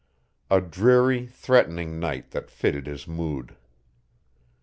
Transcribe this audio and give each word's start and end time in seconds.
A 0.49 0.59
dreary, 0.61 1.27
threatening 1.27 1.99
night 1.99 2.31
that 2.31 2.49
fitted 2.49 2.87
his 2.87 3.07
mood. 3.07 3.55